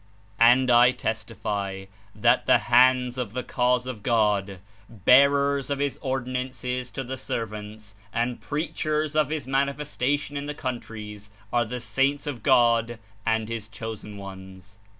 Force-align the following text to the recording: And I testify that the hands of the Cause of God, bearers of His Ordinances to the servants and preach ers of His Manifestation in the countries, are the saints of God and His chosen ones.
And 0.39 0.71
I 0.71 0.89
testify 0.93 1.85
that 2.15 2.47
the 2.47 2.57
hands 2.57 3.19
of 3.19 3.33
the 3.33 3.43
Cause 3.43 3.85
of 3.85 4.01
God, 4.01 4.57
bearers 4.89 5.69
of 5.69 5.77
His 5.77 5.99
Ordinances 6.01 6.89
to 6.89 7.03
the 7.03 7.17
servants 7.17 7.93
and 8.11 8.41
preach 8.41 8.83
ers 8.83 9.15
of 9.15 9.29
His 9.29 9.45
Manifestation 9.45 10.35
in 10.37 10.47
the 10.47 10.55
countries, 10.55 11.29
are 11.53 11.65
the 11.65 11.79
saints 11.79 12.25
of 12.25 12.41
God 12.41 12.97
and 13.27 13.47
His 13.47 13.67
chosen 13.67 14.17
ones. 14.17 14.79